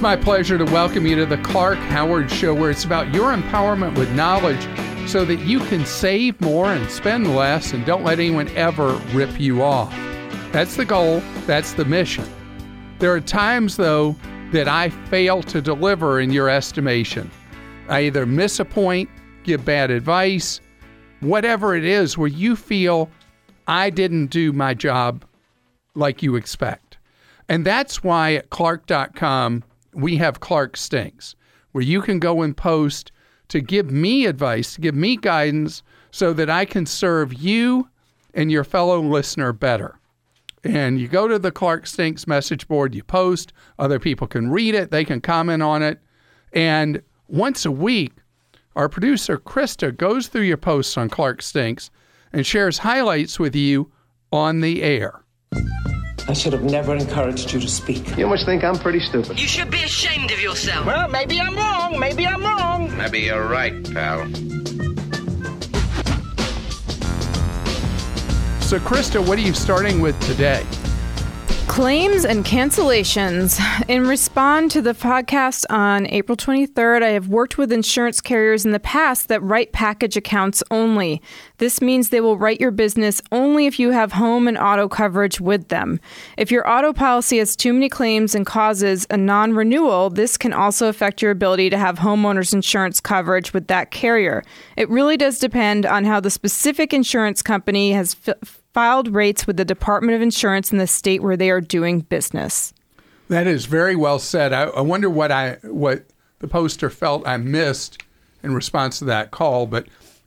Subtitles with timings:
[0.00, 3.36] It's my pleasure to welcome you to the Clark Howard Show, where it's about your
[3.36, 4.66] empowerment with knowledge
[5.06, 9.38] so that you can save more and spend less and don't let anyone ever rip
[9.38, 9.92] you off.
[10.52, 12.24] That's the goal, that's the mission.
[12.98, 14.16] There are times, though,
[14.52, 17.30] that I fail to deliver in your estimation.
[17.90, 19.10] I either miss a point,
[19.42, 20.62] give bad advice,
[21.20, 23.10] whatever it is where you feel
[23.68, 25.26] I didn't do my job
[25.94, 26.96] like you expect.
[27.50, 29.62] And that's why at Clark.com
[29.92, 31.34] we have Clark Stinks,
[31.72, 33.12] where you can go and post
[33.48, 37.88] to give me advice, to give me guidance so that I can serve you
[38.34, 39.98] and your fellow listener better.
[40.62, 44.74] And you go to the Clark Stinks message board, you post, other people can read
[44.74, 45.98] it, they can comment on it.
[46.52, 48.12] And once a week,
[48.76, 51.90] our producer, Krista, goes through your posts on Clark Stinks
[52.32, 53.90] and shares highlights with you
[54.32, 55.22] on the air.
[56.28, 58.16] I should have never encouraged you to speak.
[58.16, 59.38] You must think I'm pretty stupid.
[59.38, 60.86] You should be ashamed of yourself.
[60.86, 61.98] Well, maybe I'm wrong.
[61.98, 62.96] Maybe I'm wrong.
[62.96, 64.26] Maybe you're right, pal.
[68.62, 70.64] So, Krista, what are you starting with today?
[71.80, 73.58] Claims and cancellations.
[73.88, 78.72] In respond to the podcast on April 23rd, I have worked with insurance carriers in
[78.72, 81.22] the past that write package accounts only.
[81.56, 85.40] This means they will write your business only if you have home and auto coverage
[85.40, 86.00] with them.
[86.36, 90.52] If your auto policy has too many claims and causes a non renewal, this can
[90.52, 94.42] also affect your ability to have homeowners insurance coverage with that carrier.
[94.76, 99.56] It really does depend on how the specific insurance company has f- filed rates with
[99.56, 102.72] the Department of Insurance in the state where they are doing business.
[103.28, 104.52] That is very well said.
[104.52, 106.04] I, I wonder what I what
[106.40, 108.02] the poster felt I missed
[108.42, 109.66] in response to that call.
[109.66, 109.86] But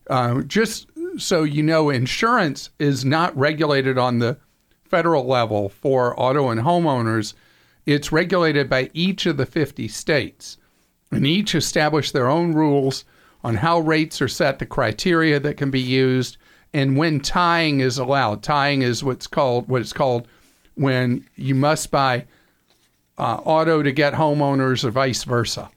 [0.09, 4.37] uh, just so you know, insurance is not regulated on the
[4.85, 7.33] federal level for auto and homeowners.
[7.85, 10.57] It's regulated by each of the 50 states,
[11.11, 13.03] and each establish their own rules
[13.43, 16.37] on how rates are set, the criteria that can be used,
[16.73, 18.43] and when tying is allowed.
[18.43, 20.27] Tying is what's called what it's called
[20.75, 22.25] when you must buy
[23.17, 25.69] uh, auto to get homeowners or vice versa.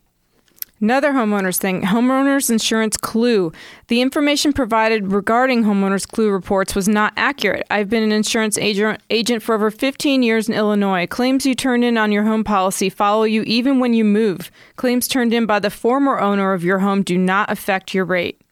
[0.78, 3.50] Another homeowners thing homeowners insurance clue.
[3.88, 7.66] The information provided regarding homeowners clue reports was not accurate.
[7.70, 11.06] I've been an insurance agent, agent for over 15 years in Illinois.
[11.06, 14.50] Claims you turn in on your home policy follow you even when you move.
[14.76, 18.42] Claims turned in by the former owner of your home do not affect your rate.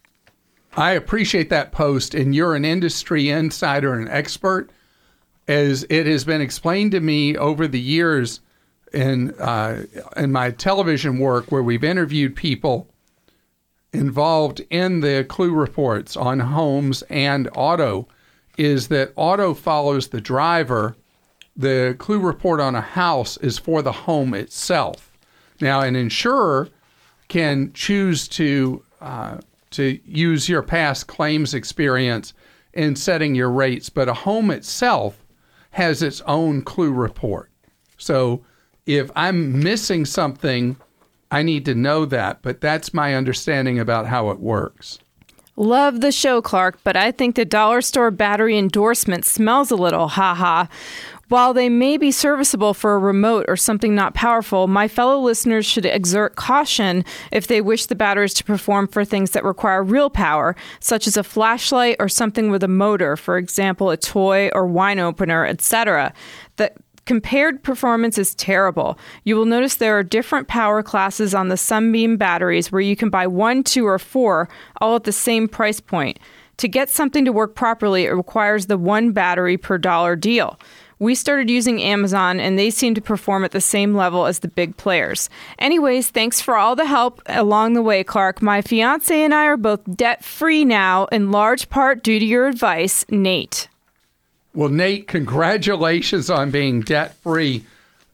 [0.76, 4.70] I appreciate that post, and you're an industry insider and expert.
[5.46, 8.40] As it has been explained to me over the years
[8.92, 9.84] in uh,
[10.16, 12.88] in my television work, where we've interviewed people
[13.92, 18.08] involved in the clue reports on homes and auto,
[18.56, 20.96] is that auto follows the driver.
[21.56, 25.12] The clue report on a house is for the home itself.
[25.60, 26.68] Now, an insurer
[27.28, 29.38] can choose to uh,
[29.74, 32.34] to use your past claims experience
[32.72, 35.24] in setting your rates, but a home itself
[35.70, 37.50] has its own clue report.
[37.98, 38.44] So
[38.86, 40.76] if I'm missing something,
[41.30, 44.98] I need to know that, but that's my understanding about how it works.
[45.56, 50.08] Love the show, Clark, but I think the dollar store battery endorsement smells a little,
[50.08, 50.66] haha.
[51.28, 55.64] While they may be serviceable for a remote or something not powerful, my fellow listeners
[55.64, 60.10] should exert caution if they wish the batteries to perform for things that require real
[60.10, 64.66] power, such as a flashlight or something with a motor, for example, a toy or
[64.66, 66.12] wine opener, etc.
[66.56, 66.72] The
[67.06, 68.98] compared performance is terrible.
[69.24, 73.10] You will notice there are different power classes on the Sunbeam batteries where you can
[73.10, 74.48] buy one, two, or four,
[74.80, 76.18] all at the same price point.
[76.58, 80.58] To get something to work properly, it requires the one battery per dollar deal.
[80.98, 84.48] We started using Amazon and they seem to perform at the same level as the
[84.48, 85.28] big players.
[85.58, 88.40] Anyways, thanks for all the help along the way, Clark.
[88.40, 92.46] My fiance and I are both debt free now, in large part due to your
[92.46, 93.68] advice, Nate.
[94.54, 97.64] Well, Nate, congratulations on being debt free.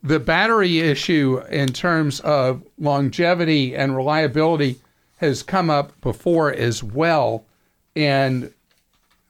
[0.03, 4.81] The battery issue, in terms of longevity and reliability,
[5.19, 7.45] has come up before as well.
[7.95, 8.55] And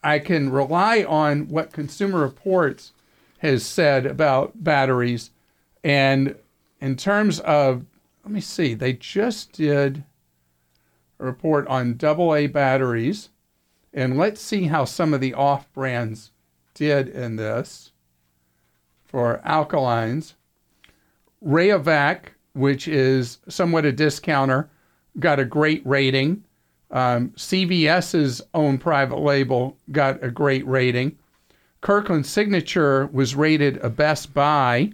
[0.04, 2.92] I can rely on what Consumer Reports
[3.40, 5.30] has said about batteries.
[5.82, 6.34] And
[6.80, 7.86] in terms of,
[8.22, 10.04] let me see, they just did
[11.18, 13.30] a report on AA batteries.
[13.94, 16.32] And let's see how some of the off brands
[16.74, 17.92] did in this
[19.04, 20.34] for alkalines.
[21.42, 24.68] Rayovac, which is somewhat a discounter,
[25.18, 26.44] got a great rating.
[26.90, 31.16] Um, CVS's own private label got a great rating.
[31.80, 34.92] Kirkland Signature was rated a best buy,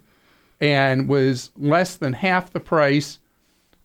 [0.61, 3.19] and was less than half the price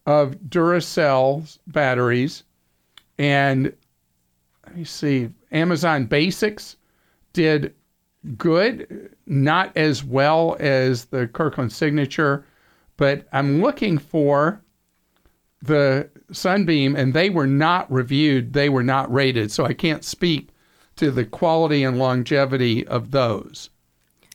[0.06, 2.44] of Duracell's batteries.
[3.18, 3.74] And
[4.66, 6.78] let me see, Amazon Basics
[7.34, 7.74] did
[8.38, 12.46] good, not as well as the Kirkland Signature,
[12.98, 14.62] but I'm looking for
[15.62, 20.50] the Sunbeam, and they were not reviewed, they were not rated, so I can't speak
[21.02, 23.72] to the quality and longevity of those.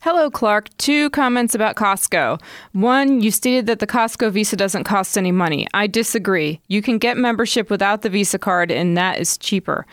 [0.01, 0.67] Hello, Clark.
[0.77, 2.41] Two comments about Costco.
[2.73, 5.65] One, you stated that the Costco Visa doesn't cost any money.
[5.73, 6.59] I disagree.
[6.67, 9.85] You can get membership without the Visa card, and that is cheaper.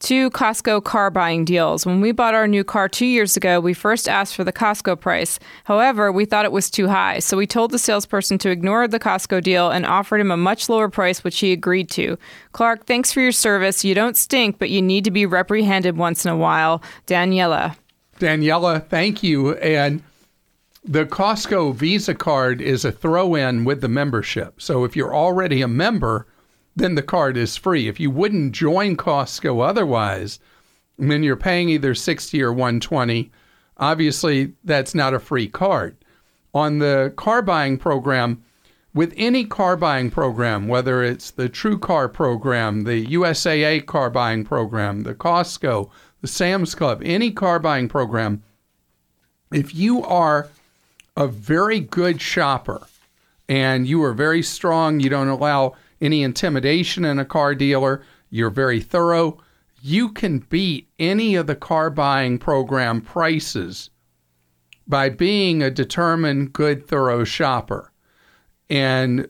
[0.00, 1.84] Two Costco car buying deals.
[1.84, 4.98] When we bought our new car two years ago, we first asked for the Costco
[4.98, 5.38] price.
[5.64, 8.98] However, we thought it was too high, so we told the salesperson to ignore the
[8.98, 12.16] Costco deal and offered him a much lower price, which he agreed to.
[12.52, 13.84] Clark, thanks for your service.
[13.84, 16.82] You don't stink, but you need to be reprehended once in a while.
[17.06, 17.76] Daniela.
[18.18, 19.54] Daniela, thank you.
[19.56, 20.02] And
[20.82, 24.62] the Costco Visa card is a throw in with the membership.
[24.62, 26.26] So if you're already a member,
[26.80, 27.88] then the card is free.
[27.88, 30.38] If you wouldn't join Costco otherwise,
[30.98, 33.30] then you're paying either 60 or 120.
[33.76, 35.96] Obviously, that's not a free card.
[36.52, 38.42] On the car buying program,
[38.92, 44.44] with any car buying program, whether it's the True Car program, the USAA car buying
[44.44, 45.88] program, the Costco,
[46.20, 48.42] the Sam's Club, any car buying program,
[49.52, 50.48] if you are
[51.16, 52.86] a very good shopper
[53.48, 58.50] and you are very strong, you don't allow any intimidation in a car dealer, you're
[58.50, 59.38] very thorough,
[59.82, 63.90] you can beat any of the car buying program prices
[64.86, 67.92] by being a determined, good, thorough shopper.
[68.68, 69.28] And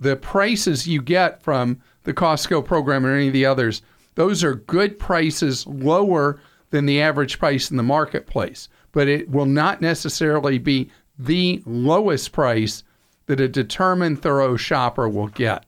[0.00, 3.82] the prices you get from the Costco program or any of the others
[4.14, 6.40] those are good prices, lower
[6.70, 12.32] than the average price in the marketplace, but it will not necessarily be the lowest
[12.32, 12.84] price
[13.26, 15.64] that a determined thorough shopper will get.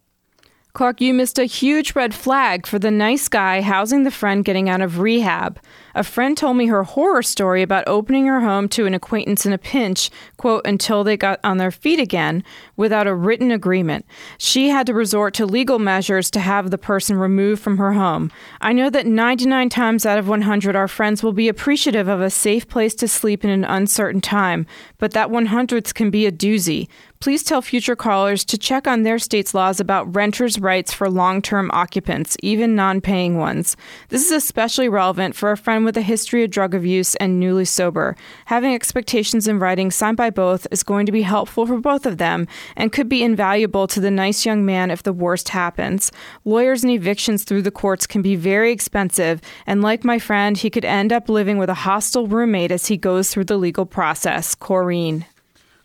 [0.76, 4.68] Clark, you missed a huge red flag for the nice guy housing the friend getting
[4.68, 5.58] out of rehab.
[5.94, 9.54] A friend told me her horror story about opening her home to an acquaintance in
[9.54, 12.44] a pinch, quote, until they got on their feet again
[12.76, 14.04] without a written agreement.
[14.36, 18.30] She had to resort to legal measures to have the person removed from her home.
[18.60, 22.28] I know that 99 times out of 100, our friends will be appreciative of a
[22.28, 24.66] safe place to sleep in an uncertain time,
[24.98, 26.86] but that 100th can be a doozy.
[27.18, 31.40] Please tell future callers to check on their state's laws about renters' rights for long
[31.40, 33.76] term occupants, even non paying ones.
[34.10, 37.64] This is especially relevant for a friend with a history of drug abuse and newly
[37.64, 38.16] sober.
[38.46, 42.18] Having expectations in writing signed by both is going to be helpful for both of
[42.18, 42.46] them
[42.76, 46.12] and could be invaluable to the nice young man if the worst happens.
[46.44, 50.70] Lawyers and evictions through the courts can be very expensive, and like my friend, he
[50.70, 54.54] could end up living with a hostile roommate as he goes through the legal process.
[54.54, 55.24] Corrine.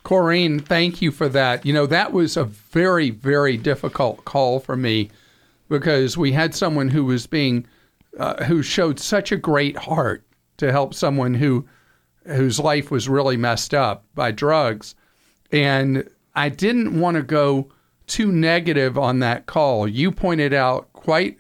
[0.04, 1.66] Corrine, thank you for that.
[1.66, 5.10] You know, that was a very, very difficult call for me
[5.70, 7.66] because we had someone who was being
[8.18, 10.24] uh, who showed such a great heart
[10.58, 11.66] to help someone who
[12.26, 14.96] whose life was really messed up by drugs
[15.52, 17.72] and I didn't want to go
[18.08, 19.88] too negative on that call.
[19.88, 21.40] You pointed out quite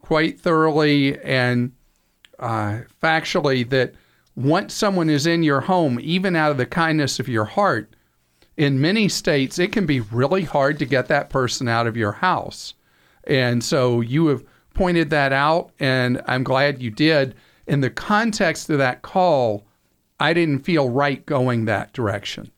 [0.00, 1.72] quite thoroughly and
[2.38, 3.94] uh, factually that
[4.36, 7.95] once someone is in your home, even out of the kindness of your heart,
[8.56, 12.12] in many states it can be really hard to get that person out of your
[12.12, 12.74] house.
[13.24, 14.44] And so you have
[14.74, 17.34] pointed that out, and I'm glad you did.
[17.66, 19.64] In the context of that call,
[20.20, 22.50] I didn't feel right going that direction.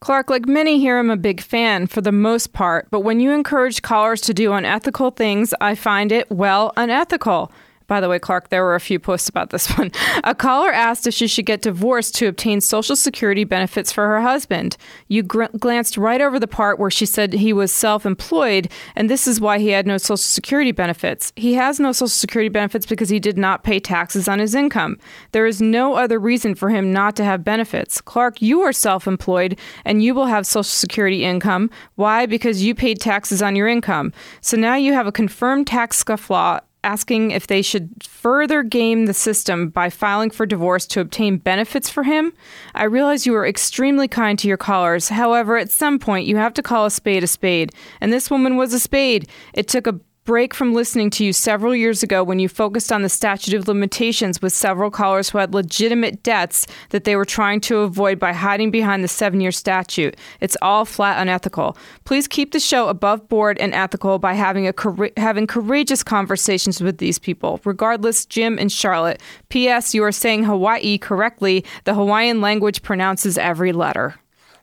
[0.00, 3.30] Clark, like many here, I'm a big fan for the most part, but when you
[3.30, 7.50] encourage callers to do unethical things, I find it, well, unethical.
[7.86, 9.92] By the way, Clark, there were a few posts about this one.
[10.24, 14.20] A caller asked if she should get divorced to obtain Social Security benefits for her
[14.20, 14.76] husband.
[15.08, 19.08] You gr- glanced right over the part where she said he was self employed, and
[19.08, 21.32] this is why he had no Social Security benefits.
[21.36, 24.98] He has no Social Security benefits because he did not pay taxes on his income.
[25.32, 28.00] There is no other reason for him not to have benefits.
[28.00, 31.70] Clark, you are self employed, and you will have Social Security income.
[31.94, 32.26] Why?
[32.26, 34.12] Because you paid taxes on your income.
[34.40, 39.12] So now you have a confirmed tax scufflaw asking if they should further game the
[39.12, 42.32] system by filing for divorce to obtain benefits for him.
[42.76, 45.08] I realize you are extremely kind to your callers.
[45.08, 47.72] However, at some point, you have to call a spade a spade.
[48.00, 49.28] And this woman was a spade.
[49.52, 53.02] It took a break from listening to you several years ago when you focused on
[53.02, 57.60] the statute of limitations with several callers who had legitimate debts that they were trying
[57.60, 60.16] to avoid by hiding behind the seven year statute.
[60.40, 61.78] It's all flat unethical.
[62.04, 64.74] Please keep the show above board and ethical by having, a,
[65.16, 67.60] having courageous conversations with these people.
[67.64, 69.22] Regardless, Jim and Charlotte.
[69.48, 69.94] P.S.
[69.94, 71.64] You are saying Hawaii correctly.
[71.84, 74.16] The Hawaiian language pronounces every letter.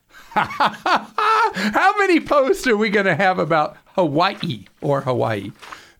[0.33, 5.51] How many posts are we going to have about Hawaii or Hawaii?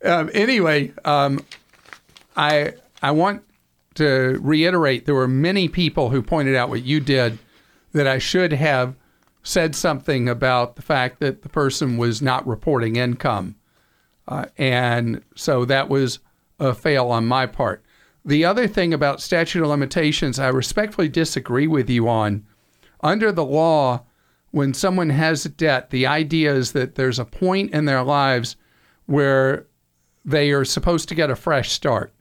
[0.03, 1.39] Um, anyway, um,
[2.35, 3.43] I I want
[3.95, 7.37] to reiterate there were many people who pointed out what you did
[7.93, 8.95] that I should have
[9.43, 13.55] said something about the fact that the person was not reporting income.
[14.27, 16.19] Uh, and so that was
[16.59, 17.83] a fail on my part.
[18.25, 22.45] The other thing about statute of limitations, I respectfully disagree with you on.
[23.01, 24.03] Under the law,
[24.53, 28.55] when someone has debt, the idea is that there's a point in their lives
[29.07, 29.65] where
[30.23, 32.13] they are supposed to get a fresh start.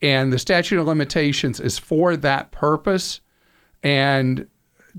[0.00, 3.20] And the statute of limitations is for that purpose.
[3.82, 4.46] And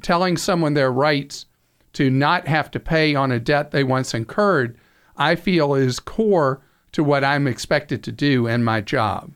[0.02, 1.46] telling someone their rights
[1.94, 4.78] to not have to pay on a debt they once incurred,
[5.16, 6.62] I feel is core
[6.92, 9.32] to what I'm expected to do in my job.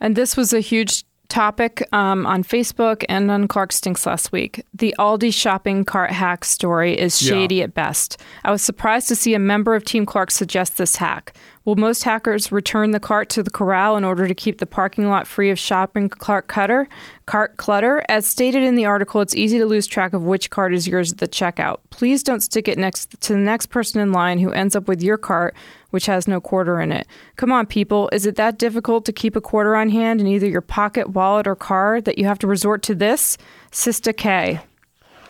[0.00, 4.64] And this was a huge topic um, on Facebook and on Clark Stinks last week.
[4.74, 7.64] The Aldi shopping cart hack story is shady Yeah.
[7.64, 8.20] at best.
[8.44, 11.34] I was surprised to see a member of Team Clark suggest this hack.
[11.68, 15.10] Will most hackers return the cart to the corral in order to keep the parking
[15.10, 16.88] lot free of shopping cart clutter?
[17.26, 18.02] Cart clutter.
[18.08, 21.12] As stated in the article, it's easy to lose track of which cart is yours
[21.12, 21.80] at the checkout.
[21.90, 25.02] Please don't stick it next to the next person in line who ends up with
[25.02, 25.54] your cart,
[25.90, 27.06] which has no quarter in it.
[27.36, 28.08] Come on, people.
[28.14, 31.46] Is it that difficult to keep a quarter on hand in either your pocket, wallet,
[31.46, 33.36] or car that you have to resort to this?
[33.70, 34.60] Sista K.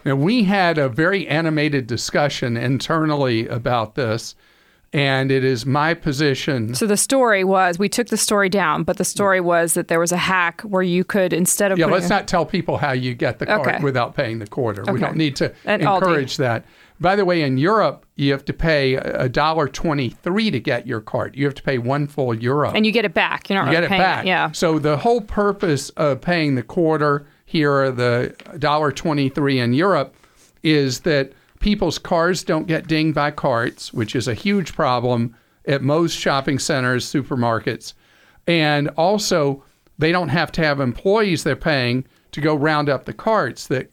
[0.05, 4.37] Now, we had a very animated discussion internally about this,
[4.93, 6.75] and it is my position.
[6.75, 10.01] So the story was we took the story down, but the story was that there
[10.01, 13.15] was a hack where you could instead of Yeah, let's not tell people how you
[13.15, 13.79] get the card Okay.
[13.83, 14.91] without paying the quarter.
[14.91, 15.97] We don't need to At Aldi.
[15.97, 16.65] encourage that.
[17.01, 21.01] By the way, in Europe, you have to pay a dollar twenty-three to get your
[21.01, 21.37] card.
[21.37, 22.73] You have to pay one full euro.
[22.73, 23.49] and you get it back.
[23.49, 24.27] You're not you really get it back.
[24.27, 24.51] Yeah.
[24.53, 30.15] So the whole purpose of paying the quarter here, the dollar twenty-three in Europe,
[30.65, 35.35] is that people's cars don't get dinged by carts, which is a huge problem
[35.67, 37.95] at most shopping centers, supermarkets,
[38.47, 39.63] and also
[39.99, 43.67] they don't have to have employees they're paying to go round up the carts.
[43.67, 43.91] That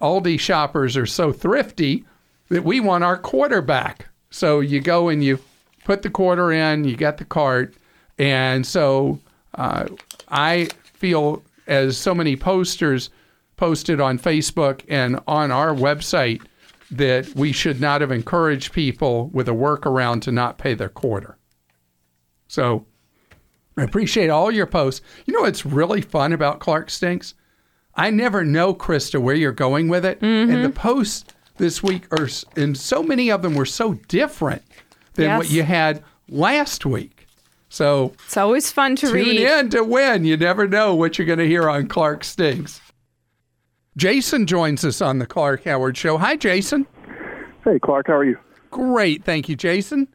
[0.00, 2.04] Aldi shoppers are so thrifty
[2.48, 4.06] that we want our quarter back.
[4.30, 5.38] So you go and you
[5.84, 7.74] put the quarter in, you get the cart,
[8.18, 9.18] and so
[9.54, 9.86] uh,
[10.28, 13.10] I feel as so many posters
[13.56, 16.42] posted on Facebook and on our website
[16.90, 21.36] that we should not have encouraged people with a workaround to not pay their quarter.
[22.46, 22.86] So
[23.76, 25.04] I appreciate all your posts.
[25.26, 27.34] You know what's really fun about Clark Stinks?
[27.94, 30.20] I never know, Krista, where you're going with it.
[30.22, 30.62] And mm-hmm.
[30.62, 31.24] the posts
[31.58, 34.62] this week are, and so many of them were so different
[35.14, 37.26] than what you had last week.
[37.68, 39.40] So It's always fun to tune read.
[39.40, 40.24] in to win.
[40.24, 42.80] You never know what you're going to hear on Clark Stinks.
[43.98, 46.18] Jason joins us on the Clark Howard Show.
[46.18, 46.86] Hi, Jason.
[47.64, 48.38] Hey, Clark, how are you?
[48.70, 49.24] Great.
[49.24, 50.06] Thank you, Jason.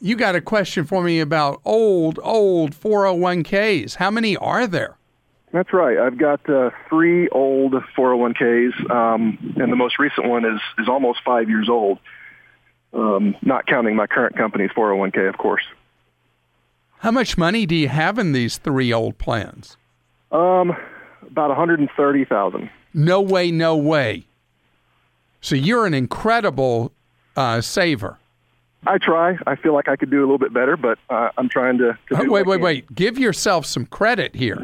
[0.00, 3.96] You got a question for me about old, old 401ks.
[3.96, 4.96] How many are there?
[5.52, 5.98] That's right.
[5.98, 11.22] I've got uh, three old 401ks, um, and the most recent one is, is almost
[11.24, 11.98] five years old,
[12.94, 15.64] um, not counting my current company's 401k, of course.
[16.98, 19.76] How much money do you have in these three old plans?
[20.30, 20.76] Um,
[21.26, 24.24] about 130000 No way, no way.
[25.40, 26.92] So you're an incredible
[27.36, 28.18] uh, saver.
[28.86, 29.38] I try.
[29.46, 31.96] I feel like I could do a little bit better, but uh, I'm trying to,
[32.08, 32.94] to Oh, wait, wait, wait.
[32.94, 34.60] Give yourself some credit here.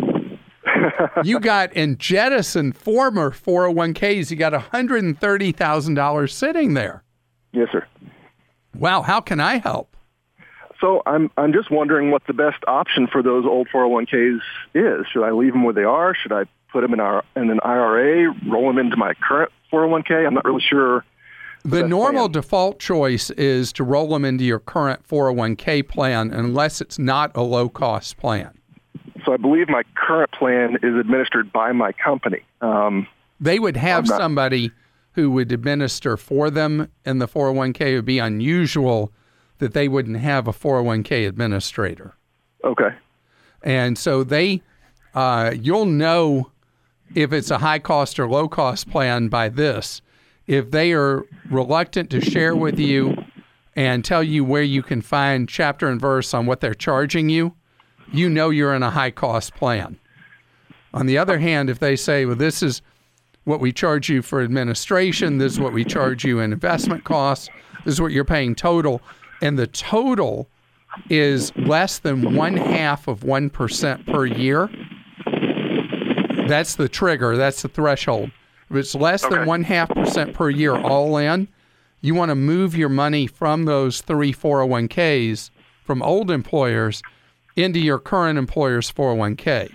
[1.25, 7.02] you got in jettison former 401ks, you got $130,000 sitting there.
[7.52, 7.87] Yes, sir.
[8.75, 9.97] Wow, how can I help?
[10.80, 14.40] So I'm I'm just wondering what the best option for those old 401ks
[14.75, 15.06] is.
[15.12, 16.14] Should I leave them where they are?
[16.14, 20.26] Should I put them in our in an IRA, roll them into my current 401k?
[20.26, 21.04] I'm not really sure.
[21.64, 22.32] The normal plan.
[22.32, 27.42] default choice is to roll them into your current 401k plan unless it's not a
[27.42, 28.56] low cost plan.
[29.26, 32.42] So I believe my current plan is administered by my company.
[32.60, 33.06] Um,
[33.40, 34.70] They would have not- somebody
[35.12, 37.92] who would administer for them in the 401k.
[37.92, 39.12] It would be unusual
[39.58, 42.14] that they wouldn't have a 401k administrator.
[42.64, 42.90] okay.
[43.64, 44.62] And so they,
[45.14, 46.52] uh, you'll know
[47.15, 50.03] if it's a high cost or low cost plan by this.
[50.47, 53.17] If they are reluctant to share with you
[53.77, 57.55] and tell you where you can find chapter and verse on what they're charging you,
[58.12, 59.99] you know you're in a high cost plan.
[60.95, 62.81] On the other hand, if they say, well, this is
[63.45, 67.49] what we charge you for administration, this is what we charge you in investment costs,
[67.85, 69.00] this is what you're paying total,
[69.43, 70.49] and the total
[71.11, 74.71] is less than one half of 1% per year,
[76.49, 78.31] that's the trigger, that's the threshold.
[78.71, 81.49] If it's less than one half percent per year all in,
[82.00, 85.50] you want to move your money from those three 401ks
[85.85, 87.02] from old employers
[87.57, 89.73] into your current employer's 401k.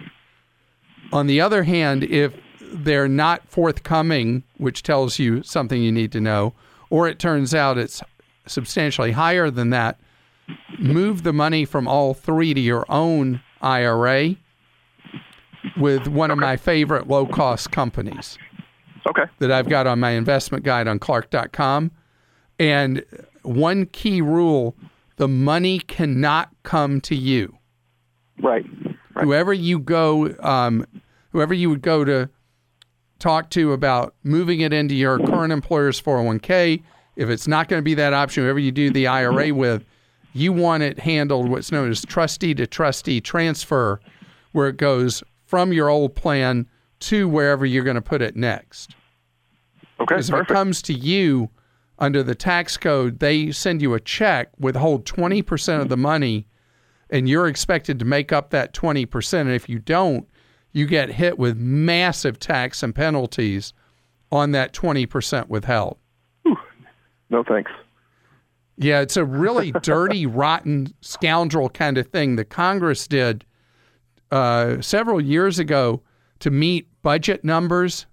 [1.12, 6.22] On the other hand, if they're not forthcoming, which tells you something you need to
[6.22, 6.53] know,
[6.89, 8.01] or it turns out it's
[8.48, 10.00] substantially higher than that,
[10.80, 14.36] move the money from all three to your own IRA
[15.77, 18.38] with one of my favorite low cost companies
[19.08, 19.24] Okay.
[19.39, 21.92] that I've got on my investment guide on clark.com.
[22.60, 23.03] And
[23.42, 24.75] one key rule
[25.18, 27.58] the money cannot come to you.
[28.42, 28.65] Right.
[29.15, 29.25] Right.
[29.25, 30.86] Whoever you go, um,
[31.32, 32.30] whoever you would go to
[33.20, 36.82] talk to about moving it into your current employer's 401k,
[37.15, 39.86] if it's not going to be that option, whoever you do the IRA with,
[40.34, 44.00] you want it handled what's known as trustee to trustee transfer,
[44.51, 45.22] where it goes
[45.53, 46.67] from your old plan
[47.00, 48.95] to wherever you're going to put it next.
[50.00, 50.15] Okay.
[50.15, 51.48] Because if it comes to you
[52.00, 56.48] under the tax code, they send you a check, withhold 20% of the money,
[57.12, 59.41] and you're expected to make up that 20%.
[59.41, 60.27] And if you don't,
[60.72, 63.74] you get hit with massive tax and penalties
[64.31, 66.00] on that 20% withheld.
[67.29, 67.69] No thanks.
[68.77, 73.45] Yeah, it's a really dirty, rotten, scoundrel kind of thing that Congress did
[74.34, 76.02] uh, several years ago
[76.40, 78.08] to meet budget numbers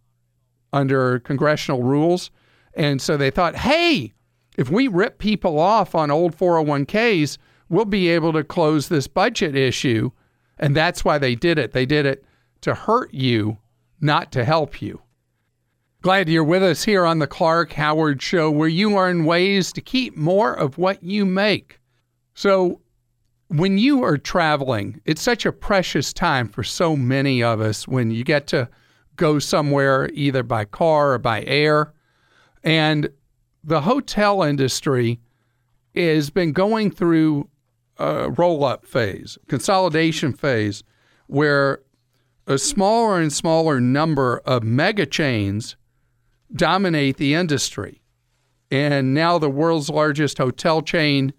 [0.71, 2.31] under congressional rules.
[2.75, 4.13] And so they thought, hey,
[4.59, 7.39] if we rip people off on old 401ks,
[7.71, 10.11] we'll be able to close this budget issue.
[10.59, 11.73] And that's why they did it.
[11.73, 12.23] They did it
[12.61, 13.57] to hurt you,
[13.99, 15.01] not to help you.
[16.03, 19.81] Glad you're with us here on the Clark Howard Show, where you learn ways to
[19.81, 21.81] keep more of what you make.
[22.35, 22.83] So,
[23.51, 28.13] when you are traveling, it's such a precious time for so many of us when
[28.13, 28.69] you get to
[29.17, 31.93] go somewhere either by car or by air.
[32.63, 33.09] And
[33.65, 35.19] the hotel industry
[35.97, 37.49] has been going through
[37.99, 40.85] a roll up phase, consolidation phase,
[41.27, 41.81] where
[42.47, 45.75] a smaller and smaller number of mega chains
[46.55, 48.01] dominate the industry.
[48.71, 51.33] And now the world's largest hotel chain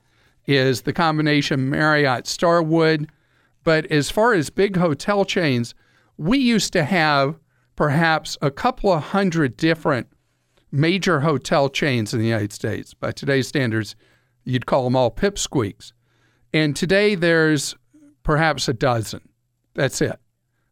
[0.46, 3.10] is the combination Marriott Starwood.
[3.64, 5.76] But as far as big hotel chains,
[6.18, 7.38] we used to have
[7.76, 10.08] perhaps a couple of hundred different
[10.72, 12.94] major hotel chains in the United States.
[12.94, 13.96] By today's standards,
[14.44, 15.94] you'd call them all pipsqueaks.
[16.54, 17.76] And today there's
[18.24, 19.22] perhaps a dozen.
[19.74, 20.20] That's it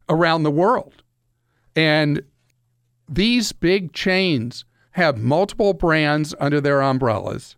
[0.08, 1.02] around the world.
[1.76, 2.22] And
[3.08, 7.56] these big chains have multiple brands under their umbrellas.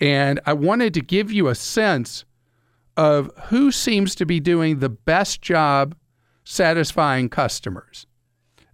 [0.00, 2.24] And I wanted to give you a sense
[2.96, 5.94] of who seems to be doing the best job
[6.44, 8.06] satisfying customers.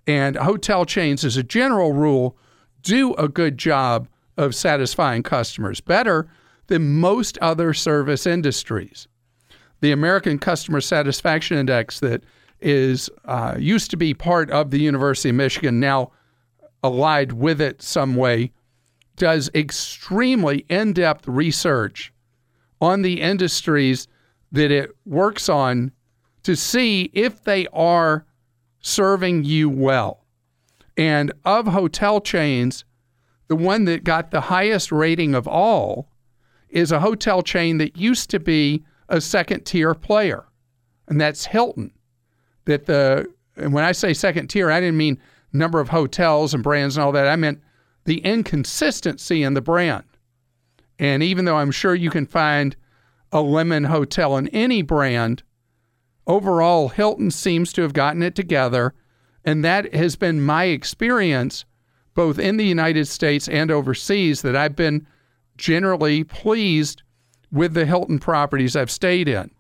[0.07, 2.37] And hotel chains, as a general rule,
[2.83, 6.29] do a good job of satisfying customers better
[6.67, 9.07] than most other service industries.
[9.81, 12.25] The American Customer Satisfaction Index, that
[12.61, 16.13] is uh, used to be part of the University of Michigan, now
[16.85, 18.53] allied with it some way,
[19.17, 22.13] does extremely in depth research
[22.81, 24.09] on the industries
[24.51, 25.93] that it works on
[26.43, 28.27] to see if they are
[28.81, 30.25] serving you well.
[30.97, 32.85] And of hotel chains,
[33.49, 36.09] the one that got the highest rating of all
[36.69, 40.45] is a hotel chain that used to be a second tier player,
[41.07, 41.93] and that's Hilton.
[42.65, 45.19] That the and when I say second tier, I didn't mean
[45.53, 47.29] number of hotels and brands and all that.
[47.29, 47.61] I meant
[48.05, 50.05] the inconsistency in the brand.
[50.99, 52.77] And even though I'm sure you can find
[53.33, 55.43] a lemon hotel in any brand,
[56.27, 58.95] overall, Hilton seems to have gotten it together.
[59.45, 61.65] And that has been my experience
[62.15, 65.07] both in the United States and overseas that I've been
[65.57, 67.03] generally pleased
[67.51, 69.51] with the Hilton properties I've stayed in.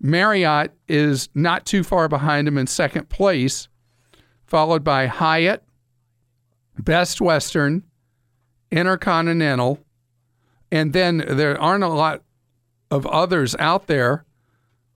[0.00, 3.68] Marriott is not too far behind them in second place,
[4.46, 5.62] followed by Hyatt,
[6.78, 7.82] Best Western,
[8.70, 9.78] Intercontinental,
[10.70, 12.22] and then there aren't a lot
[12.90, 14.24] of others out there.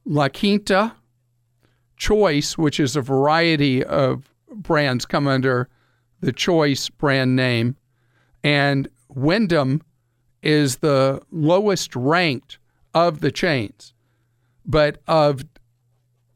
[0.05, 0.95] La Quinta,
[1.97, 5.69] Choice, which is a variety of brands come under
[6.21, 7.77] the Choice brand name,
[8.45, 9.83] and Wyndham
[10.43, 12.59] is the lowest ranked
[12.95, 13.95] of the chains.
[14.65, 15.45] But of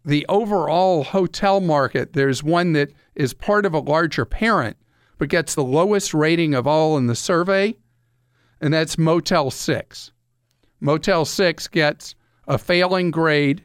[0.05, 4.77] the overall hotel market, there's one that is part of a larger parent,
[5.19, 7.77] but gets the lowest rating of all in the survey,
[8.61, 10.13] and that's Motel 6.
[10.81, 12.15] Motel 6 gets
[12.47, 13.65] a failing grade,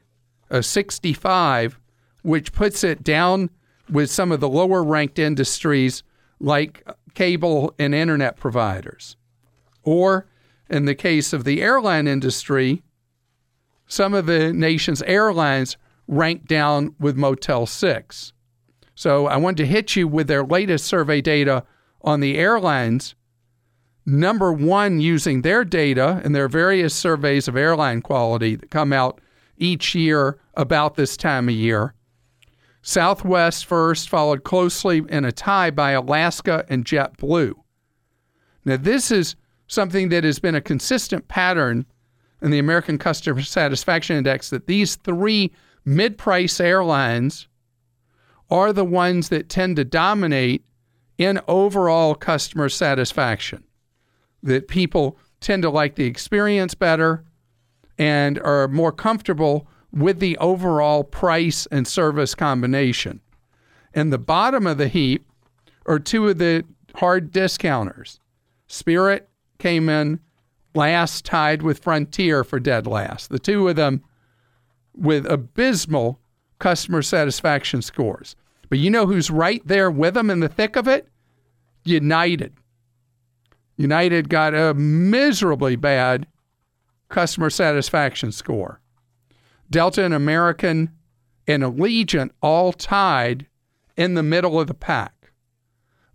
[0.50, 1.80] a 65,
[2.24, 3.50] which puts it down
[3.90, 6.04] with some of the lower ranked industries
[6.40, 9.18] like cable and internet providers.
[9.84, 10.28] Or
[10.70, 12.84] in the case of the airline industry,
[13.88, 18.34] some of the nation's airlines rank down with Motel 6.
[19.02, 21.64] So I wanted to hit you with their latest survey data
[22.04, 23.16] on the airlines.
[24.06, 29.20] Number one, using their data and their various surveys of airline quality that come out
[29.58, 31.96] each year about this time of year.
[32.84, 37.56] Southwest first, followed closely in a tie by Alaska and JetBlue.
[38.66, 39.36] Now, this is
[39.66, 41.88] something that has been a consistent pattern
[42.40, 45.52] in the American Customer Satisfaction Index that these three
[45.86, 47.48] mid price airlines
[48.52, 50.66] are the ones that tend to dominate
[51.18, 53.64] in overall customer satisfaction.
[54.44, 57.24] That people tend to like the experience better
[57.98, 63.22] and are more comfortable with the overall price and service combination.
[63.94, 65.28] And the bottom of the heap
[65.86, 66.64] are two of the
[66.96, 68.20] hard discounters.
[68.68, 70.20] Spirit came in
[70.74, 73.30] last, tied with Frontier for dead last.
[73.30, 74.04] The two of them
[74.96, 76.20] with abysmal
[76.60, 78.36] customer satisfaction scores.
[78.72, 81.10] But you know who's right there with them in the thick of it?
[81.84, 82.54] United.
[83.76, 86.26] United got a miserably bad
[87.10, 88.80] customer satisfaction score.
[89.70, 90.90] Delta and American
[91.46, 93.46] and Allegiant all tied
[93.98, 95.34] in the middle of the pack.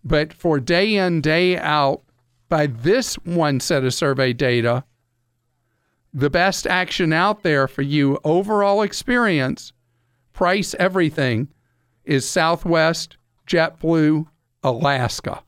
[0.03, 2.05] But for day in, day out,
[2.49, 4.83] by this one set of survey data,
[6.14, 9.75] the best action out there for you, overall experience,
[10.33, 11.49] price, everything,
[12.07, 13.16] is Southwest,
[13.47, 14.27] JetBlue,
[14.62, 15.42] Alaska.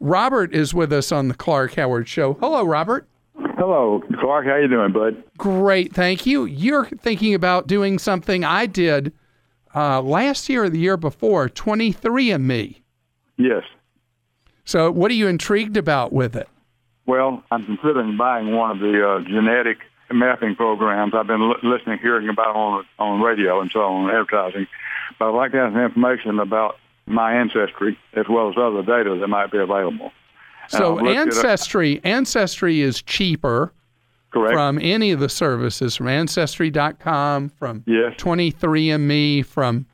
[0.00, 2.34] Robert is with us on the Clark Howard Show.
[2.34, 3.08] Hello, Robert.
[3.56, 4.46] Hello, Clark.
[4.46, 5.22] How you doing, bud?
[5.38, 6.44] Great, thank you.
[6.44, 9.12] You're thinking about doing something I did
[9.74, 12.82] uh, last year or the year before, 23andMe.
[13.36, 13.62] Yes.
[14.64, 16.48] So, what are you intrigued about with it?
[17.06, 19.78] Well, I'm considering buying one of the uh, genetic
[20.12, 24.66] mapping programs I've been l- listening, hearing about on on radio and so on, advertising.
[25.18, 29.16] But I'd like to have some information about my ancestry as well as other data
[29.20, 30.10] that might be available.
[30.68, 33.72] So uh, ancestry ancestry is cheaper
[34.30, 34.54] Correct.
[34.54, 38.14] from any of the services from ancestry.com, from Yes.
[38.18, 39.86] 23andme, from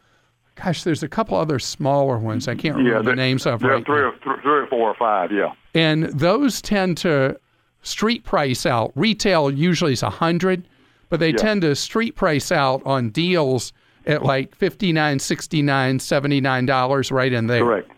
[0.54, 2.46] gosh, there's a couple other smaller ones.
[2.46, 4.12] I can't remember yeah, the names of there are right three now.
[4.26, 5.32] or, three or four or five.
[5.32, 5.52] Yeah.
[5.74, 7.38] And those tend to
[7.82, 8.92] street price out.
[8.94, 10.64] Retail usually is 100,
[11.08, 11.36] but they Yeah.
[11.36, 13.72] tend to street price out on deals
[14.06, 17.62] at like 59, 69, 79 dollars right in there.
[17.62, 17.90] Correct.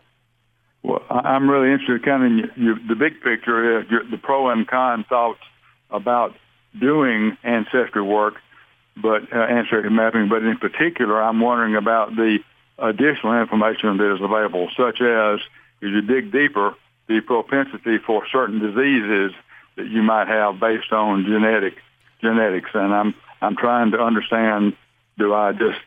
[0.83, 4.67] Well, I'm really interested, kind of in the big picture, is your, the pro and
[4.67, 5.39] con thoughts
[5.91, 6.35] about
[6.79, 8.35] doing ancestry work,
[8.97, 10.29] but uh, ancestry mapping.
[10.29, 12.39] But in particular, I'm wondering about the
[12.79, 15.39] additional information that is available, such as
[15.83, 16.75] as you dig deeper,
[17.09, 19.33] the propensity for certain diseases
[19.77, 21.75] that you might have based on genetic
[22.21, 22.71] genetics.
[22.75, 24.75] And I'm I'm trying to understand:
[25.19, 25.81] do I just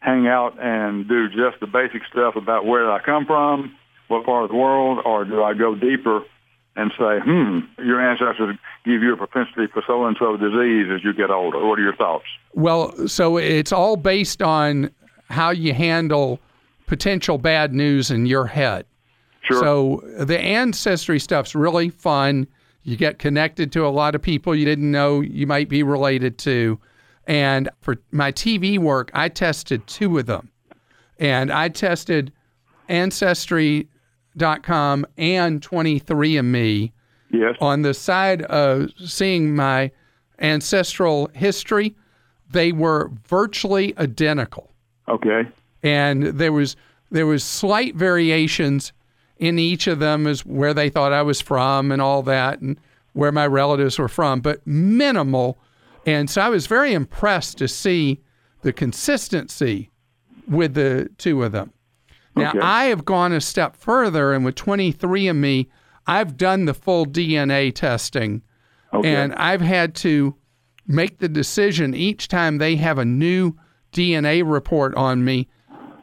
[0.00, 3.74] hang out and do just the basic stuff about where I come from,
[4.08, 6.22] what part of the world, or do I go deeper
[6.76, 11.02] and say, hmm, your ancestors give you a propensity for so and so disease as
[11.02, 11.64] you get older?
[11.66, 12.26] What are your thoughts?
[12.52, 14.90] Well, so it's all based on
[15.28, 16.38] how you handle
[16.86, 18.86] potential bad news in your head.
[19.42, 19.60] Sure.
[19.60, 22.46] So the ancestry stuff's really fun.
[22.86, 26.38] You get connected to a lot of people you didn't know you might be related
[26.38, 26.78] to.
[27.26, 30.52] And for my TV work, I tested two of them.
[31.18, 32.32] And I tested
[32.88, 36.92] Ancestry.com and 23andMe
[37.32, 37.56] yes.
[37.60, 39.90] on the side of seeing my
[40.38, 41.96] ancestral history.
[42.50, 44.70] They were virtually identical
[45.08, 45.48] Okay.
[45.82, 46.76] and there was
[47.10, 48.92] there was slight variations
[49.38, 52.78] in each of them is where they thought I was from and all that and
[53.12, 55.58] where my relatives were from, but minimal.
[56.04, 58.20] And so I was very impressed to see
[58.62, 59.90] the consistency
[60.48, 61.72] with the two of them.
[62.34, 62.60] Now Okay.
[62.60, 65.66] I have gone a step further, and with 23andMe,
[66.06, 68.42] I've done the full DNA testing,
[68.92, 69.14] Okay.
[69.14, 70.34] and I've had to
[70.86, 73.54] make the decision each time they have a new
[73.92, 75.48] DNA report on me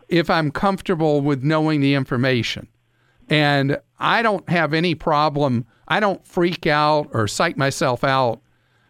[0.10, 2.68] if I'm comfortable with knowing the information.
[3.30, 8.42] And I don't have any problem, I don't freak out or psych myself out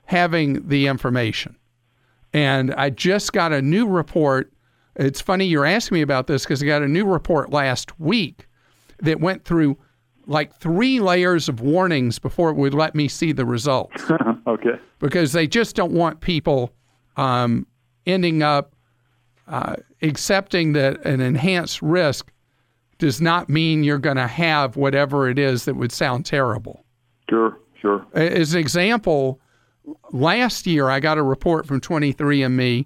[0.06, 1.56] having the information.
[2.34, 4.52] And I just got a new report.
[4.96, 8.48] It's funny you're asking me about this because I got a new report last week
[9.02, 9.78] that went through
[10.26, 14.04] like three layers of warnings before it would let me see the results
[14.48, 14.80] okay.
[15.00, 16.74] because they just don't want people
[17.18, 17.68] um,
[18.06, 18.76] ending up
[19.48, 22.32] uh, accepting that an enhanced risk
[22.98, 26.86] does not mean you're going to have whatever it is that would sound terrible.
[27.30, 28.06] Sure, sure.
[28.14, 29.40] As an example,
[30.12, 32.86] last year I got a report from 23andMe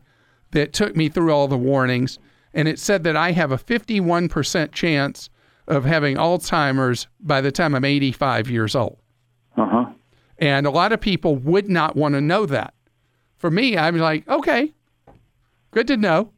[0.52, 2.20] that took me through all the warnings,
[2.54, 5.30] and it said that I have a 51% chance
[5.67, 8.98] of having Alzheimer's by the time I'm 85 years old.
[9.58, 9.86] Uh huh.
[10.38, 12.74] And a lot of people would not want to know that.
[13.38, 14.74] For me, I'm like, okay,
[15.72, 16.32] good to know.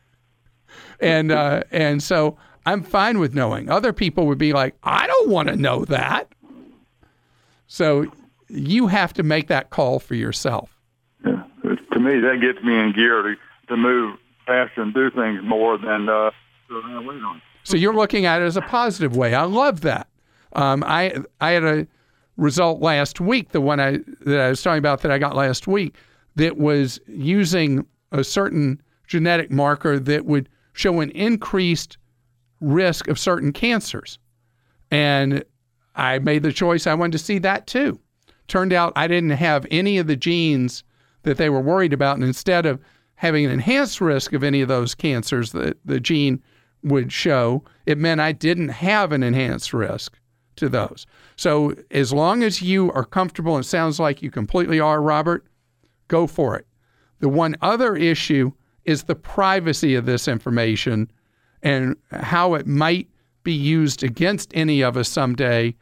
[1.00, 2.36] and uh, and so
[2.68, 3.70] I'm fine with knowing.
[3.70, 6.30] Other people would be like, I don't want to know that.
[7.66, 8.12] So
[8.48, 10.78] you have to make that call for yourself.
[11.24, 11.44] Yeah.
[11.64, 13.34] To me, that gets me in gear to,
[13.68, 16.30] to move faster and do things more than uh,
[16.70, 17.40] wait on.
[17.62, 19.34] So you're looking at it as a positive way.
[19.34, 20.06] I love that.
[20.54, 21.86] Um, I I had a
[22.36, 25.66] result last week, the one I that I was talking about that I got last
[25.66, 25.94] week,
[26.36, 31.97] that was using a certain genetic marker that would show an increased
[32.60, 34.18] risk of certain cancers.
[34.90, 35.44] And
[35.94, 38.00] I made the choice I wanted to see that too.
[38.46, 40.84] Turned out I didn't have any of the genes
[41.22, 42.16] that they were worried about.
[42.16, 42.80] And instead of
[43.16, 46.42] having an enhanced risk of any of those cancers that the gene
[46.82, 50.18] would show, it meant I didn't have an enhanced risk
[50.56, 51.06] to those.
[51.36, 55.46] So as long as you are comfortable, and sounds like you completely are, Robert,
[56.06, 56.66] go for it.
[57.20, 58.52] The one other issue
[58.84, 61.10] is the privacy of this information
[61.62, 63.08] and how it might
[63.42, 65.74] be used against any of us someday.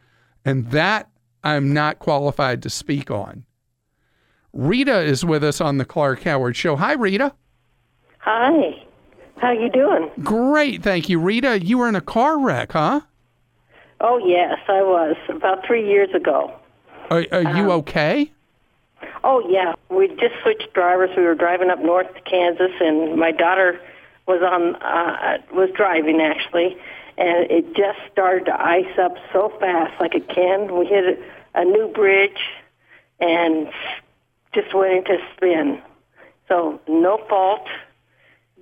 [0.45, 1.11] And that
[1.43, 3.45] I'm not qualified to speak on.
[4.53, 6.77] Rita is with us on the Clark Howard Show.
[6.77, 7.35] Hi, Rita.
[8.19, 8.83] Hi.
[9.39, 10.11] How you doing?
[10.23, 11.63] Great, thank you, Rita.
[11.63, 13.03] You were in a car wreck, huh?
[14.01, 16.55] Oh yes, I was about three years ago.
[17.11, 18.31] Are, are you um, okay?
[19.25, 21.11] Oh yeah, we just switched drivers.
[21.17, 23.81] We were driving up north to Kansas, and my daughter
[24.27, 26.77] was on uh, was driving actually,
[27.17, 30.77] and it just started to ice up so fast, like it can.
[30.77, 31.19] We hit
[31.55, 32.39] a, a new bridge,
[33.21, 33.69] and
[34.53, 35.81] just went into spin.
[36.49, 37.67] So no fault,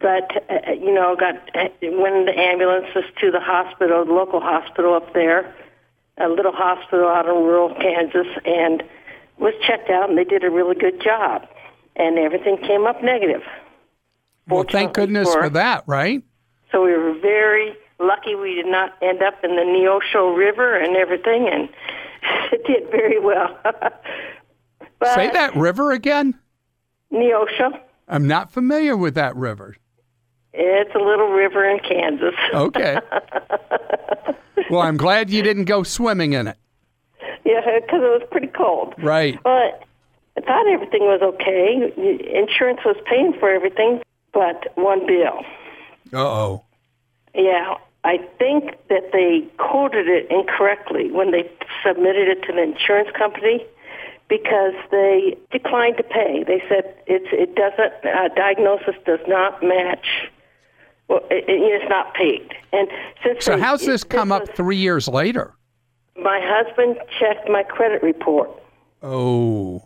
[0.00, 4.94] but uh, you know, got uh, in the ambulances to the hospital, the local hospital
[4.94, 5.54] up there,
[6.18, 8.82] a little hospital out in rural Kansas, and
[9.38, 11.46] was checked out, and they did a really good job,
[11.96, 13.42] and everything came up negative.
[14.48, 16.22] Well, thank goodness for that, right?
[16.70, 20.96] So we were very lucky we did not end up in the Neosho River and
[20.96, 21.68] everything, and
[22.52, 23.58] it did very well.
[24.98, 26.38] but Say that river again.
[27.12, 27.78] Neosho,
[28.08, 29.76] I'm not familiar with that river.
[30.52, 32.34] it's a little river in Kansas.
[32.54, 32.98] Okay.
[34.70, 36.56] well, I'm glad you didn't go swimming in it.
[37.44, 38.94] yeah, because it was pretty cold.
[38.98, 39.38] Right.
[39.42, 39.84] But
[40.36, 41.92] I thought everything was okay.
[42.36, 44.02] Insurance was paying for everything,
[44.34, 45.40] but one bill.
[46.12, 46.64] Uh oh.
[47.34, 51.50] Yeah, I think that they coded it incorrectly when they
[51.84, 53.64] submitted it to the insurance company
[54.28, 56.44] because they declined to pay.
[56.46, 60.06] They said it's it doesn't uh, diagnosis does not match.
[61.08, 62.54] Well, it, it, it's not paid.
[62.72, 62.88] And
[63.22, 65.54] since So they- how's this come up was- three years later?
[66.16, 68.48] My husband checked my credit report.
[69.02, 69.82] Oh.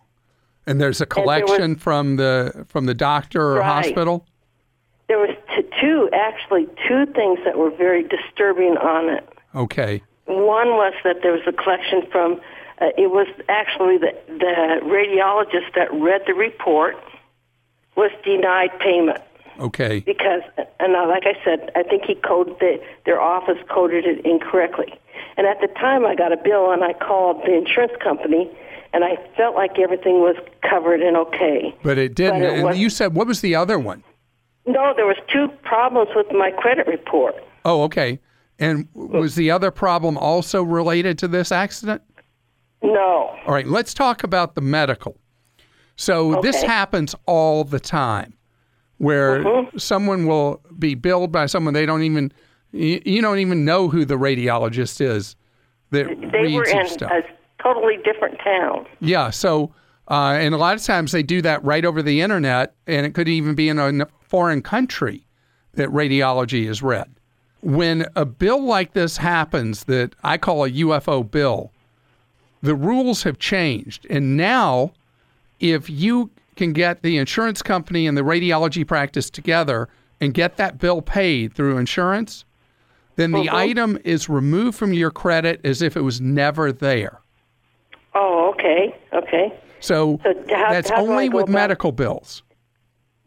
[0.67, 3.65] And there's a there was- collection from the from the doctor or Right.
[3.87, 4.27] hospital.
[5.09, 9.29] There was t- two, actually, two things that were very disturbing on it.
[9.55, 10.03] Okay.
[10.27, 12.41] One was that there was a collection from.
[12.81, 16.95] Uh, it was actually the the radiologist that read the report
[17.97, 19.19] was denied payment
[19.59, 20.01] Okay.
[20.01, 20.43] because,
[20.79, 24.95] and like I said, I think he coded the, their office coded it incorrectly.
[25.37, 28.49] And at the time, I got a bill and I called the insurance company,
[28.93, 31.75] and I felt like everything was covered and okay.
[31.83, 32.41] But it didn't.
[32.43, 34.05] But it and was- you said what was the other one?
[34.69, 37.35] No, there was two problems with my credit report.
[37.65, 38.21] Oh, okay.
[38.59, 42.03] And was the other problem also related to this accident?
[42.83, 43.35] No.
[43.47, 45.17] All right, let's talk about the medical.
[45.97, 48.35] So this happens all the time
[48.99, 49.79] where Mm-hmm.
[49.79, 52.33] someone will be billed by someone they don't even
[52.73, 55.35] you, you don't even know who the radiologist is
[55.91, 57.11] that They reads were in stuff.
[57.11, 57.23] a
[57.63, 58.87] totally different town.
[59.01, 59.73] Yeah, so
[60.11, 63.15] uh, and a lot of times they do that right over the internet, and it
[63.15, 65.27] could even be in a foreign country
[65.75, 67.09] that radiology is read.
[67.61, 71.73] When a bill like this happens, that I call a UFO bill,
[72.63, 74.93] the rules have changed, and now
[75.61, 79.89] if you can get the insurance company and the radiology practice together
[80.21, 82.45] and get that bill paid through insurance,
[83.17, 87.21] then the item is removed from your credit as if it was never there.
[88.15, 92.43] Oh, okay, okay, So, So how- that's how only with about- medical bills.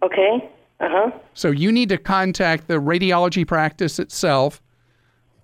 [0.04, 1.12] okay, Uh huh.
[1.36, 4.60] So you need to contact the radiology practice itself,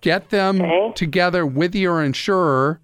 [0.00, 0.90] get them Okay.
[0.96, 2.80] together with your insurer,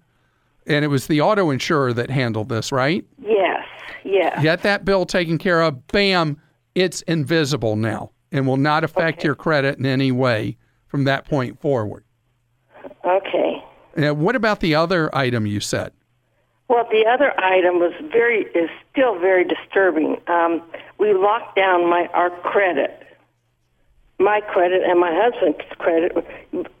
[0.65, 3.03] and it was the auto insurer that handled this, right?
[3.21, 3.65] Yes.
[4.05, 4.41] Yeah.
[4.41, 5.85] Get that bill taken care of.
[5.87, 6.39] Bam,
[6.75, 10.57] it's invisible now and will not affect your credit in any way
[10.87, 12.05] from that point forward.
[13.05, 13.61] Okay.
[13.97, 15.91] Now, what about the other item you said?
[16.67, 20.17] Well, the other item was very is still very disturbing.
[20.27, 20.63] Um,
[20.99, 23.03] we locked down my our credit,
[24.19, 26.11] my credit and my husband's credit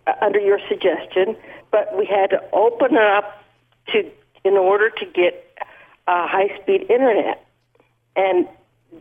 [0.07, 1.37] uh, under your suggestion,
[1.71, 3.43] but we had to open it up
[3.89, 4.09] to
[4.43, 5.45] in order to get
[6.07, 7.45] uh, high speed internet.
[8.15, 8.47] And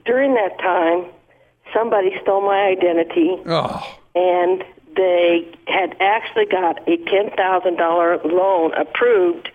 [0.04, 1.06] during that time,
[1.72, 4.64] somebody stole my identity Oh, and
[4.96, 9.50] they had actually got a $10,000 loan approved.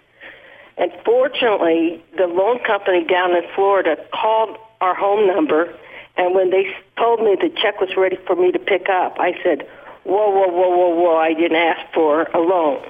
[0.80, 5.78] And fortunately, the loan company down in Florida called our home number,
[6.16, 9.34] and when they told me the check was ready for me to pick up, I
[9.44, 9.68] said,
[10.06, 11.18] "Whoa, whoa, whoa, whoa, whoa!
[11.18, 12.82] I didn't ask for a loan."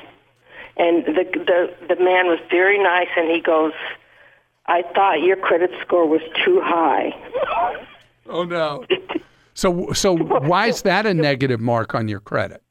[0.77, 3.73] And the the the man was very nice, and he goes,
[4.67, 7.15] "I thought your credit score was too high."
[8.29, 8.85] oh no.
[9.55, 12.61] So, so why is that a negative mark on your credit?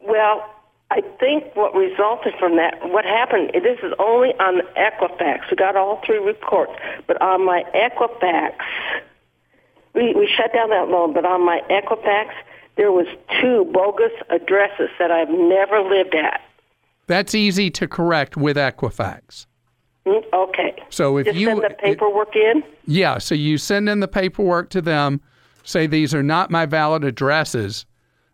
[0.00, 0.42] Well,
[0.92, 5.50] I think what resulted from that, what happened, this is only on Equifax.
[5.50, 6.72] We got all three reports,
[7.06, 8.52] but on my Equifax,
[9.94, 12.32] we, we shut down that loan, but on my Equifax,
[12.76, 13.06] there was
[13.40, 16.42] two bogus addresses that I've never lived at.
[17.06, 19.46] That's easy to correct with Equifax.
[20.04, 20.74] Mm, Okay.
[20.90, 22.62] So if Just you send the paperwork in?
[22.84, 25.22] Yeah, so you send in the paperwork to them,
[25.64, 27.86] say these are not my valid addresses,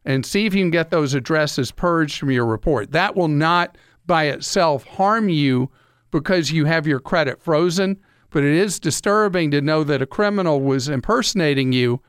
[0.09, 2.93] and see if you can get those addresses purged from your report.
[2.93, 5.71] That will not by itself harm you
[6.11, 10.63] because you have your credit frozen, but it is disturbing to know that a criminal
[10.63, 12.01] was impersonating you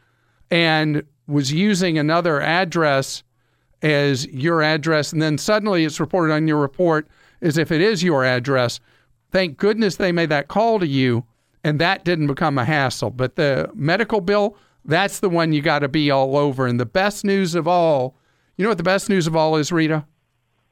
[0.50, 3.22] and was using another address
[3.82, 7.06] as your address, and then suddenly it's reported on your report
[7.42, 8.80] as if it is your address.
[9.32, 11.26] Thank goodness they made that call to you,
[11.66, 13.10] and that didn't become a hassle.
[13.10, 16.66] But the medical bill, that's the one you got to be all over.
[16.68, 18.16] And the best news of all,
[18.58, 20.06] you know what the best news of all is, Rita?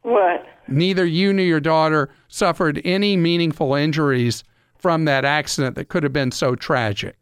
[0.02, 0.46] What?
[0.67, 4.43] Neither you nor your daughter suffered any meaningful injuries
[4.78, 7.15] from that accident that could have been so tragic.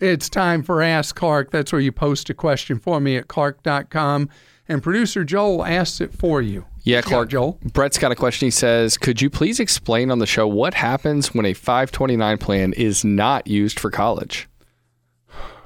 [0.00, 1.50] It's time for Ask Clark.
[1.50, 4.28] That's where you post a question for me at clark.com,
[4.68, 6.66] and producer Joel asks it for you.
[6.82, 7.30] Yeah, Clark.
[7.30, 7.58] Joel.
[7.72, 8.46] Brett's got a question.
[8.46, 12.72] He says, Could you please explain on the show what happens when a 529 plan
[12.74, 14.48] is not used for college?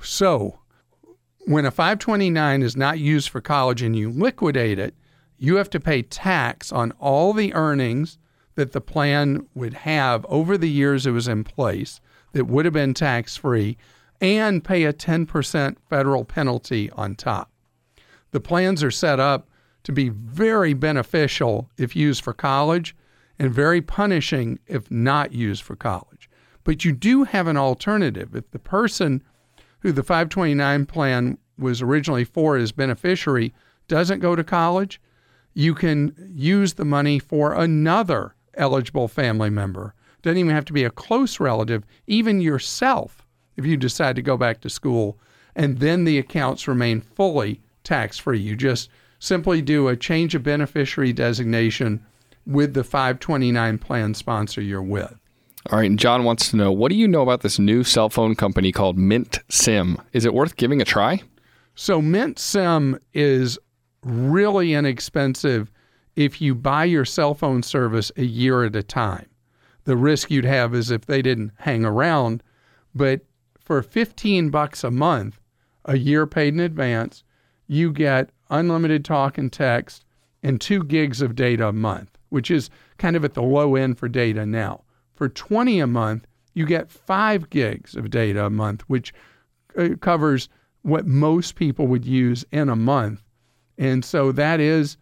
[0.02, 0.60] So,
[1.40, 4.94] when a 529 is not used for college and you liquidate it,
[5.38, 8.18] you have to pay tax on all the earnings
[8.56, 12.00] that the plan would have over the years it was in place
[12.32, 13.76] that would have been tax free
[14.20, 17.50] and pay a 10% federal penalty on top.
[18.32, 19.48] The plans are set up
[19.84, 22.94] to be very beneficial if used for college
[23.38, 26.28] and very punishing if not used for college.
[26.64, 28.34] But you do have an alternative.
[28.34, 29.22] If the person
[29.80, 33.52] who the 529 plan was originally for as beneficiary
[33.88, 35.00] doesn't go to college,
[35.54, 39.94] you can use the money for another eligible family member.
[40.22, 44.36] Doesn't even have to be a close relative, even yourself, if you decide to go
[44.36, 45.18] back to school.
[45.56, 48.38] And then the accounts remain fully tax free.
[48.38, 52.04] You just simply do a change of beneficiary designation
[52.46, 55.18] with the 529 plan sponsor you're with.
[55.66, 58.08] All right, and John wants to know what do you know about this new cell
[58.08, 60.00] phone company called Mint Sim?
[60.12, 61.22] Is it worth giving a try?
[61.74, 63.58] So Mint Sim is
[64.02, 65.70] really inexpensive
[66.16, 69.26] if you buy your cell phone service a year at a time.
[69.84, 72.42] The risk you'd have is if they didn't hang around,
[72.94, 73.20] but
[73.60, 75.40] for 15 bucks a month,
[75.84, 77.24] a year paid in advance,
[77.66, 80.04] you get unlimited talk and text
[80.42, 83.98] and 2 gigs of data a month, which is kind of at the low end
[83.98, 84.82] for data now.
[85.18, 89.12] For 20 a month, you get 5 gigs of data a month, which
[89.76, 90.48] uh, covers
[90.82, 93.24] what most people would use in a month.
[93.78, 94.96] And so that is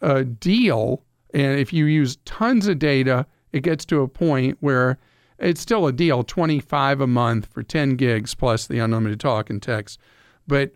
[0.00, 1.02] a deal.
[1.34, 4.96] And if you use tons of data, it gets to a point where
[5.38, 9.62] it's still a deal 25 a month for 10 gigs plus the unlimited talk and
[9.62, 10.00] text.
[10.46, 10.72] But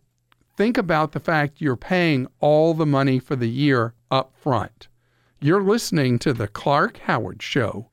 [0.59, 4.89] think about the fact you're paying all the money for the year up front.
[5.41, 7.89] You're listening to The Clark Howard Show.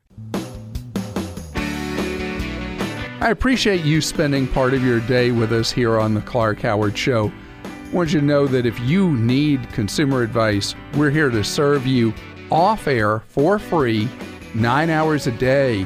[3.22, 6.98] I appreciate you spending part of your day with us here on The Clark Howard
[6.98, 7.30] Show.
[7.66, 11.86] I want you to know that if you need consumer advice, we're here to serve
[11.86, 12.14] you
[12.50, 14.08] off air for free,
[14.56, 15.86] nine hours a day.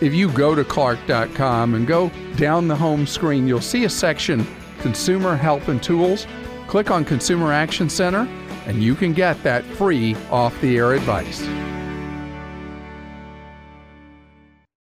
[0.00, 4.46] If you go to clark.com and go down the home screen, you'll see a section
[4.78, 6.26] consumer help and tools,
[6.66, 8.26] click on Consumer Action Center
[8.64, 11.46] and you can get that free off the air advice.